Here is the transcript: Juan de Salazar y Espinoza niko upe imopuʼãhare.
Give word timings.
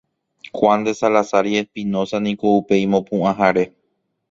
Juan 0.51 0.83
de 0.83 0.95
Salazar 0.95 1.45
y 1.45 1.53
Espinoza 1.61 2.17
niko 2.25 2.47
upe 2.59 2.73
imopuʼãhare. 2.85 3.63